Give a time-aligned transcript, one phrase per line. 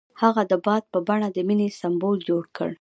[0.21, 2.69] هغه د باد په بڼه د مینې سمبول جوړ کړ.